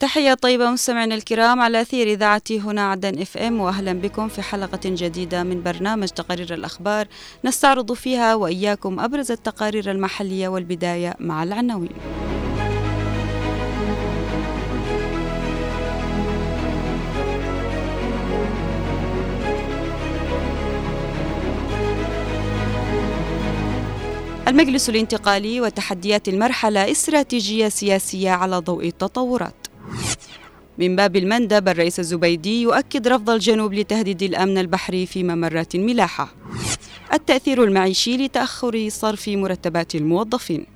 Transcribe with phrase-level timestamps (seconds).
[0.00, 4.80] تحية طيبة مستمعينا الكرام على أثير إذاعة هنا عدن إف إم وأهلا بكم في حلقة
[4.84, 7.06] جديدة من برنامج تقارير الأخبار
[7.44, 11.90] نستعرض فيها وإياكم أبرز التقارير المحلية والبداية مع العناوين.
[24.48, 29.65] المجلس الانتقالي وتحديات المرحلة استراتيجية سياسية على ضوء التطورات
[30.78, 36.34] من باب المندب الرئيس الزبيدي يؤكد رفض الجنوب لتهديد الأمن البحري في ممرات الملاحة
[37.12, 40.66] التأثير المعيشي لتأخر صرف مرتبات الموظفين.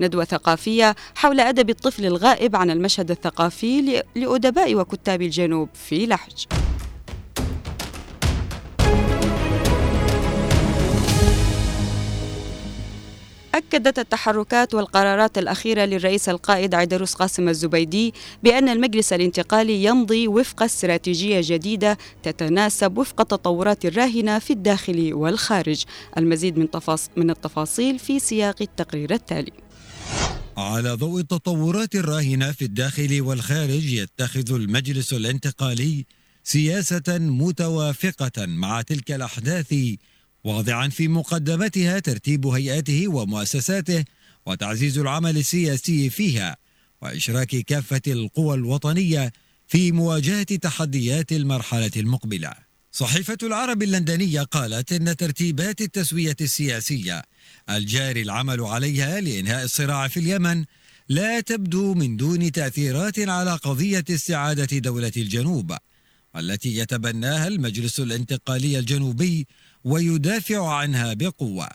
[0.00, 6.44] ندوة ثقافية حول أدب الطفل الغائب عن المشهد الثقافي لأدباء وكتاب الجنوب في لحج.
[13.54, 21.40] أكدت التحركات والقرارات الأخيرة للرئيس القائد عيدروس قاسم الزبيدي بأن المجلس الانتقالي يمضي وفق استراتيجية
[21.44, 25.84] جديدة تتناسب وفق التطورات الراهنة في الداخل والخارج.
[26.18, 29.52] المزيد من, تفاص من التفاصيل في سياق التقرير التالي.
[30.56, 36.04] على ضوء التطورات الراهنة في الداخل والخارج يتخذ المجلس الانتقالي
[36.44, 39.74] سياسة متوافقة مع تلك الأحداث
[40.44, 44.04] واضعا في مقدمتها ترتيب هيئاته ومؤسساته
[44.46, 46.56] وتعزيز العمل السياسي فيها
[47.02, 49.32] وإشراك كافة القوى الوطنية
[49.66, 52.52] في مواجهة تحديات المرحلة المقبلة.
[52.92, 57.22] صحيفة العرب اللندنية قالت إن ترتيبات التسوية السياسية
[57.70, 60.64] الجاري العمل عليها لإنهاء الصراع في اليمن
[61.08, 65.76] لا تبدو من دون تأثيرات على قضية استعادة دولة الجنوب
[66.36, 69.46] التي يتبناها المجلس الانتقالي الجنوبي
[69.84, 71.68] ويدافع عنها بقوة.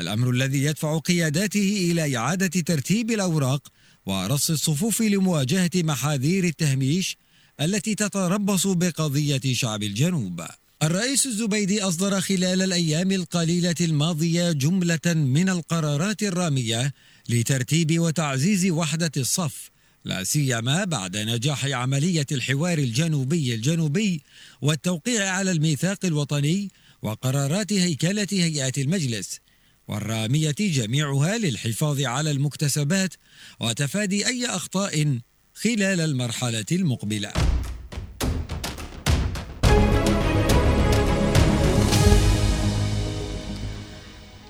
[0.00, 3.68] الأمر الذي يدفع قياداته إلى إعادة ترتيب الأوراق
[4.06, 7.16] ورص الصفوف لمواجهة محاذير التهميش
[7.60, 10.42] التي تتربص بقضية شعب الجنوب.
[10.82, 16.92] الرئيس الزبيدي أصدر خلال الأيام القليلة الماضية جملة من القرارات الرامية
[17.28, 19.70] لترتيب وتعزيز وحدة الصف
[20.04, 24.22] لا سيما بعد نجاح عملية الحوار الجنوبي الجنوبي
[24.62, 26.70] والتوقيع على الميثاق الوطني
[27.06, 29.40] وقرارات هيكلة هيئة المجلس
[29.88, 33.14] والرامية جميعها للحفاظ على المكتسبات
[33.60, 35.18] وتفادي أي أخطاء
[35.54, 37.32] خلال المرحلة المقبلة.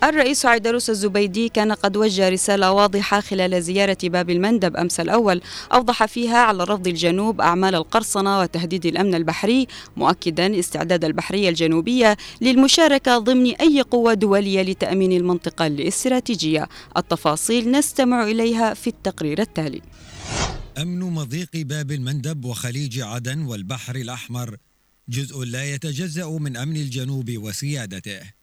[0.04, 5.40] الرئيس عيدروس الزبيدي كان قد وجه رسالة واضحة خلال زيارة باب المندب أمس الأول.
[5.72, 13.18] أوضح فيها على رفض الجنوب أعمال القرصنة وتهديد الأمن البحري مؤكدا استعداد البحرية الجنوبية للمشاركة
[13.18, 16.68] ضمن أي قوة دولية لتأمين المنطقة الاستراتيجية.
[16.96, 19.82] التفاصيل نستمع إليها في التقرير التالي.
[20.78, 24.56] أمن مضيق باب المندب وخليج عدن والبحر الأحمر
[25.08, 28.35] جزء لا يتجزأ من أمن الجنوب وسيادته.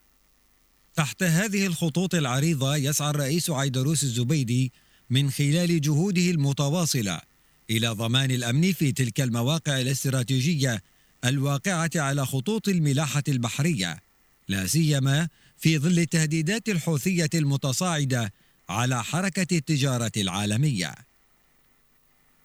[0.96, 4.72] تحت هذه الخطوط العريضة يسعى الرئيس عيدروس الزبيدي
[5.10, 7.22] من خلال جهوده المتواصلة
[7.70, 10.84] إلى ضمان الأمن في تلك المواقع الاستراتيجية
[11.26, 14.00] الواقعة على خطوط الملاحة البحرية
[14.48, 15.28] لا سيما
[15.58, 18.34] في ظل التهديدات الحوثية المتصاعدة
[18.70, 20.96] على حركة التجارة العالمية.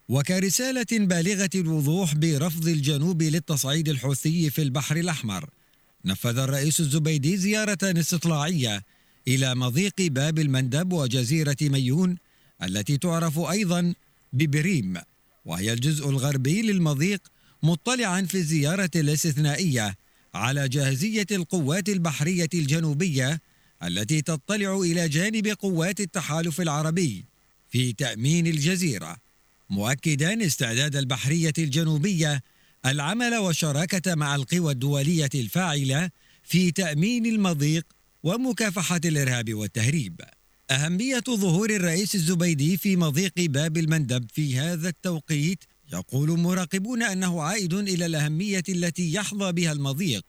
[0.08, 5.48] وكرسالة بالغة الوضوح برفض الجنوب للتصعيد الحوثي في البحر الأحمر
[6.04, 8.82] نفذ الرئيس الزبيدي زيارة استطلاعية
[9.28, 12.16] إلى مضيق باب المندب وجزيرة ميون
[12.62, 13.94] التي تعرف أيضا
[14.32, 14.96] ببريم
[15.44, 17.20] وهي الجزء الغربي للمضيق
[17.62, 19.94] مطلعا في الزيارة الاستثنائية
[20.34, 23.40] على جاهزية القوات البحرية الجنوبية
[23.82, 27.24] التي تطلع إلى جانب قوات التحالف العربي
[27.70, 29.16] في تأمين الجزيرة.
[29.70, 32.42] مؤكدا استعداد البحرية الجنوبية
[32.86, 36.10] العمل والشراكة مع القوى الدولية الفاعلة
[36.42, 37.86] في تأمين المضيق
[38.22, 40.20] ومكافحة الإرهاب والتهريب.
[40.70, 47.74] أهمية ظهور الرئيس الزبيدي في مضيق باب المندب في هذا التوقيت يقول مراقبون أنه عائد
[47.74, 50.24] إلى الأهمية التي يحظى بها المضيق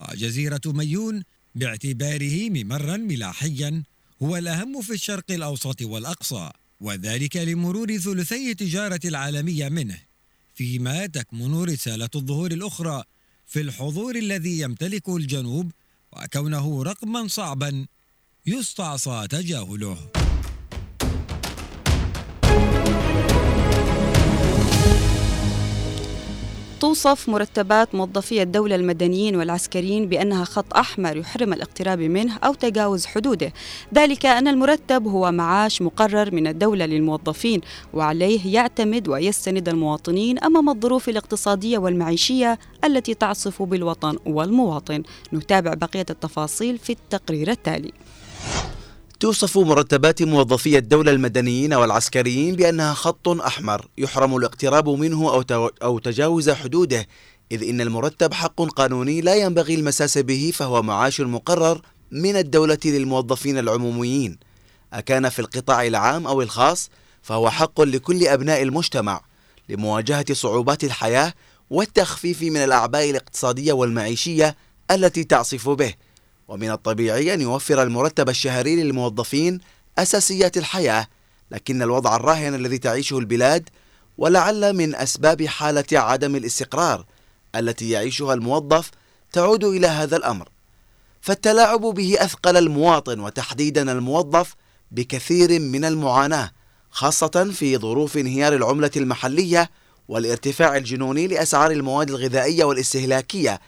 [0.00, 1.22] وجزيرة ميون
[1.54, 3.82] باعتباره ممرا ملاحيا
[4.22, 6.50] هو الأهم في الشرق الأوسط والأقصى
[6.80, 9.98] وذلك لمرور ثلثي التجارة العالمية منه
[10.54, 13.04] فيما تكمن رسالة الظهور الأخرى
[13.46, 15.72] في الحضور الذي يمتلكه الجنوب
[16.12, 17.86] وكونه رقما صعبا
[18.46, 20.21] يستعصى تجاهله.
[26.82, 33.52] توصف مرتبات موظفي الدولة المدنيين والعسكريين بأنها خط أحمر يحرم الاقتراب منه أو تجاوز حدوده.
[33.94, 37.60] ذلك أن المرتب هو معاش مقرر من الدولة للموظفين
[37.94, 45.02] وعليه يعتمد ويستند المواطنين أمام الظروف الاقتصادية والمعيشية التي تعصف بالوطن والمواطن.
[45.32, 47.92] نتابع بقية التفاصيل في التقرير التالي.
[49.22, 55.44] توصف مرتبات موظفي الدولة المدنيين والعسكريين بأنها خط أحمر يحرم الاقتراب منه
[55.82, 57.06] أو تجاوز حدوده
[57.52, 63.58] إذ إن المرتب حق قانوني لا ينبغي المساس به فهو معاش مقرر من الدولة للموظفين
[63.58, 64.38] العموميين.
[64.92, 66.90] أكان في القطاع العام أو الخاص
[67.22, 69.20] فهو حق لكل أبناء المجتمع
[69.68, 71.34] لمواجهة صعوبات الحياة
[71.70, 74.56] والتخفيف من الأعباء الاقتصادية والمعيشية
[74.90, 75.94] التي تعصف به.
[76.48, 79.60] ومن الطبيعي أن يوفر المرتب الشهري للموظفين
[79.98, 81.06] أساسيات الحياة
[81.50, 83.68] لكن الوضع الراهن الذي تعيشه البلاد
[84.18, 87.04] ولعل من أسباب حالة عدم الاستقرار
[87.56, 88.90] التي يعيشها الموظف
[89.32, 90.48] تعود إلى هذا الأمر.
[91.20, 94.54] فالتلاعب به أثقل المواطن وتحديدا الموظف
[94.90, 96.50] بكثير من المعاناة
[96.90, 99.70] خاصة في ظروف انهيار العملة المحلية
[100.08, 103.60] والارتفاع الجنوني لأسعار المواد الغذائية والاستهلاكية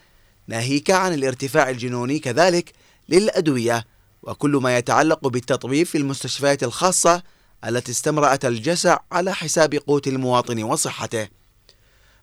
[0.48, 2.72] ناهيك عن الارتفاع الجنوني كذلك
[3.08, 3.84] للأدوية
[4.22, 7.22] وكل ما يتعلق بالتطبيب في المستشفيات الخاصة
[7.66, 11.28] التي استمرأت الجسع على حساب قوت المواطن وصحته.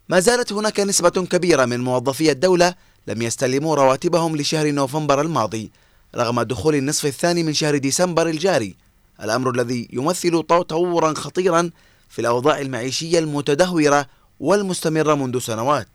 [0.10, 2.76] ما زالت هناك نسبة كبيرة من موظفي الدولة
[3.08, 5.72] لم يستلموا رواتبهم لشهر نوفمبر الماضي
[6.16, 8.76] رغم دخول النصف الثاني من شهر ديسمبر الجاري
[9.24, 11.70] الأمر الذي يمثل تطورا خطيرا
[12.10, 14.06] في الأوضاع المعيشية المتدهورة
[14.40, 15.88] والمستمرة منذ سنوات.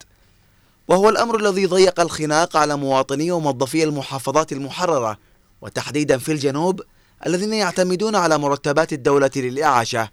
[0.88, 5.18] وهو الأمر الذي ضيق الخناق على مواطني وموظفي المحافظات المحررة
[5.60, 6.82] وتحديدا في الجنوب
[7.26, 10.10] الذين يعتمدون على مرتبات الدولة للإعاشة.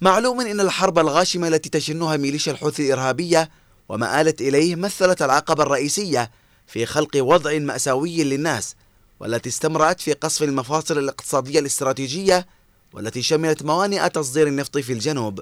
[0.00, 3.50] معلوم أن الحرب الغاشمة التي تشنها ميليشيا الحوثي الإرهابية
[3.88, 6.30] وما آلت إليه مثلت العقبة الرئيسية
[6.66, 8.74] في خلق وضع مأساوي للناس
[9.20, 12.46] والتي استمرت في قصف المفاصل الاقتصادية الاستراتيجية
[12.92, 15.40] والتي شملت موانئ تصدير النفط في الجنوب.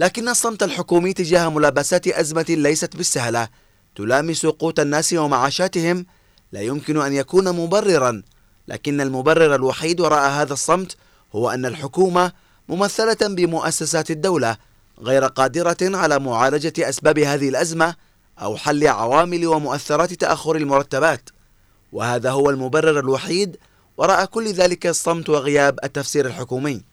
[0.00, 3.48] لكن الصمت الحكومي تجاه ملابسات أزمة ليست بالسهلة.
[3.96, 6.06] تلامس قوت الناس ومعاشاتهم.
[6.52, 8.22] لا يمكن أن يكون مبررا.
[8.68, 10.96] لكن المبرر الوحيد وراء هذا الصمت
[11.34, 12.32] هو أن الحكومة
[12.68, 14.56] ممثلة بمؤسسات الدولة
[15.00, 17.94] غير قادرة على معالجة أسباب هذه الأزمة
[18.42, 21.30] أو حل عوامل ومؤثرات تأخر المرتبات.
[21.92, 23.56] وهذا هو المبرر الوحيد
[23.96, 26.89] وراء كل ذلك الصمت وغياب التفسير الحكومي.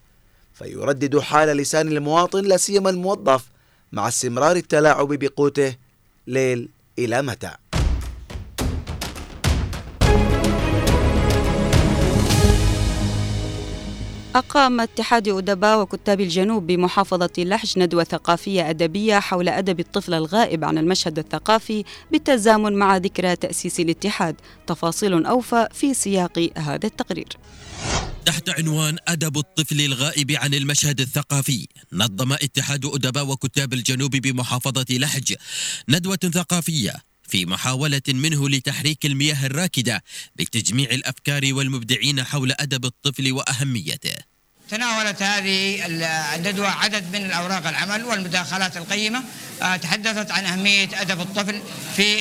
[0.58, 3.46] فيردد حال لسان المواطن لا سيما الموظف
[3.92, 5.76] مع استمرار التلاعب بقوته
[6.28, 6.70] ليل
[7.00, 7.52] إلى متى.
[14.36, 20.78] أقام اتحاد أدباء وكتاب الجنوب بمحافظة اللحج ندوة ثقافية أدبية حول أدب الطفل الغائب عن
[20.78, 24.36] المشهد الثقافي بالتزامن مع ذكرى تأسيس الاتحاد.
[24.68, 27.28] تفاصيل أوفى في سياق هذا التقرير.
[28.28, 31.68] تحت عنوان أدب الطفل الغائب عن المشهد الثقافي.
[31.94, 35.36] نظم اتحاد أدباء وكتاب الجنوب بمحافظة لحج
[35.90, 36.94] ندوة ثقافية
[37.30, 40.04] في محاولة منه لتحريك المياه الراكدة
[40.36, 44.16] بتجميع الأفكار والمبدعين حول أدب الطفل وأهميته.
[44.70, 45.86] تناولت هذه
[46.36, 49.24] الندوة عدد من الأوراق العمل والمداخلات القيمة
[49.62, 51.62] آه، تحدثت عن أهمية أدب الطفل
[51.96, 52.18] في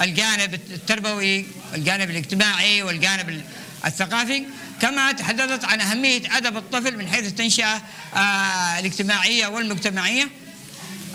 [0.00, 3.42] الجانب التربوي والجانب الاجتماعي والجانب
[3.86, 4.44] الثقافي.
[4.82, 7.82] كما تحدثت عن أهمية أدب الطفل من حيث التنشئة
[8.14, 10.28] آه، الاجتماعية والمجتمعية.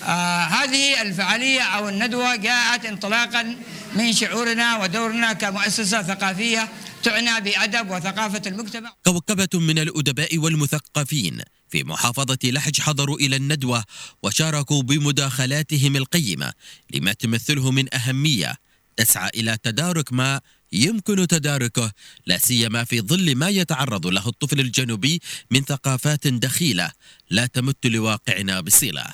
[0.05, 3.55] آه هذه الفعالية أو الندوة جاءت انطلاقا
[3.95, 6.69] من شعورنا ودورنا كمؤسسة ثقافية
[7.03, 8.93] تعنى بأدب وثقافة المجتمع.
[9.05, 13.83] كوكبة من الأدباء والمثقفين في محافظة لحج حضروا إلى الندوة
[14.23, 16.53] وشاركوا بمداخلاتهم القيمة
[16.93, 18.57] لما تمثله من أهمية
[18.97, 20.41] تسعى إلى تدارك ما
[20.73, 21.91] يمكن تداركه
[22.25, 26.91] لا سيما في ظل ما يتعرض له الطفل الجنوبي من ثقافات دخيلة
[27.29, 29.05] لا تمت لواقعنا بصلة.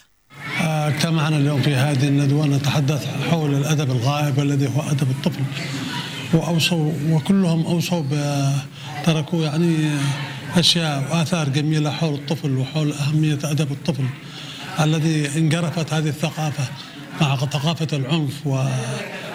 [0.59, 5.43] اجتمعنا اليوم في هذه الندوة نتحدث حول الأدب الغائب الذي هو أدب الطفل.
[6.33, 8.03] وأوصوا وكلهم أوصوا
[9.05, 9.97] تركوا يعني
[10.55, 14.05] أشياء وآثار جميلة حول الطفل وحول أهمية أدب الطفل
[14.79, 16.67] الذي انجرفت هذه الثقافة
[17.21, 18.67] مع ثقافة العنف و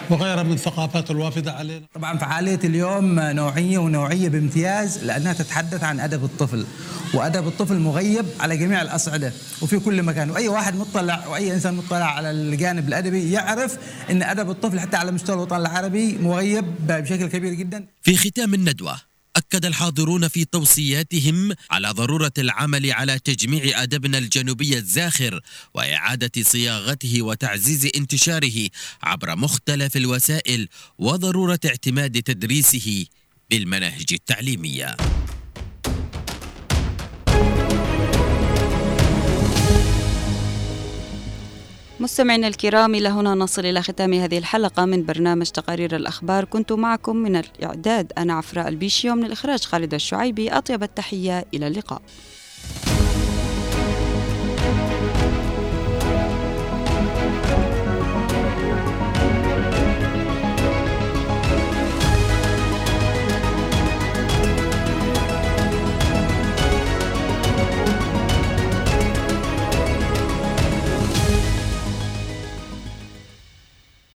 [0.09, 1.85] وغيرها من الثقافات الوافدة علينا.
[1.93, 6.65] طبعا فعالية اليوم نوعية ونوعية بامتياز لأنها تتحدث عن أدب الطفل
[7.13, 9.31] وأدب الطفل مغيب على جميع الأصعدة
[9.61, 10.29] وفي كل مكان.
[10.29, 13.77] وأي واحد مطلع وأي إنسان مطلع على الجانب الأدبي يعرف
[14.09, 17.85] أن أدب الطفل حتى على مستوى الوطن العربي مغيب بشكل كبير جدا.
[18.01, 25.41] في ختام الندوة أكد الحاضرون في توصياتهم على ضرورة العمل على تجميع أدبنا الجنوبي الزاخر
[25.73, 28.69] وإعادة صياغته وتعزيز انتشاره
[29.03, 33.05] عبر مختلف الوسائل وضرورة اعتماد تدريسه
[33.49, 34.97] بالمناهج التعليمية.
[42.03, 46.45] مستمعينا الكرام إلى هنا نصل إلى ختام هذه الحلقة من برنامج تقارير الأخبار.
[46.45, 50.49] كنت معكم من الإعداد أنا عفراء البيشي ومن الإخراج خالد الشعيبي.
[50.49, 52.01] أطيب التحية إلى اللقاء.